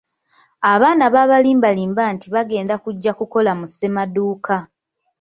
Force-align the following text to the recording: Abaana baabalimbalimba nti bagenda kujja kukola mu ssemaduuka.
Abaana 0.73 1.03
baabalimbalimba 1.13 2.03
nti 2.15 2.27
bagenda 2.35 2.75
kujja 2.83 3.11
kukola 3.19 3.51
mu 3.59 3.65
ssemaduuka. 3.71 4.55